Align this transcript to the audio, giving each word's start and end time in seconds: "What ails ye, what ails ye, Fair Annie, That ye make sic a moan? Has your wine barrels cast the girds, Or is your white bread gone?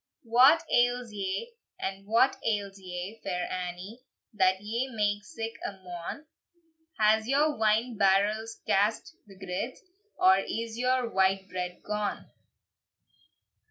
"What 0.23 0.63
ails 0.73 1.11
ye, 1.13 1.53
what 2.05 2.35
ails 2.43 2.79
ye, 2.79 3.19
Fair 3.23 3.47
Annie, 3.51 4.01
That 4.33 4.59
ye 4.59 4.87
make 4.87 5.23
sic 5.23 5.53
a 5.63 5.73
moan? 5.73 6.25
Has 6.97 7.27
your 7.27 7.55
wine 7.55 7.97
barrels 7.97 8.63
cast 8.65 9.15
the 9.27 9.37
girds, 9.37 9.79
Or 10.17 10.37
is 10.39 10.75
your 10.75 11.07
white 11.07 11.47
bread 11.49 11.83
gone? 11.83 12.31